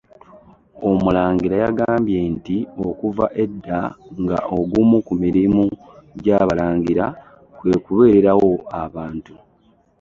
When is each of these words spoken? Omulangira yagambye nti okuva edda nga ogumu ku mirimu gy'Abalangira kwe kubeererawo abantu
Omulangira 0.89 1.55
yagambye 1.63 2.19
nti 2.33 2.57
okuva 2.87 3.25
edda 3.43 3.79
nga 4.21 4.37
ogumu 4.57 4.97
ku 5.07 5.13
mirimu 5.23 5.63
gy'Abalangira 6.23 7.05
kwe 7.57 7.73
kubeererawo 7.83 8.51
abantu 8.83 9.33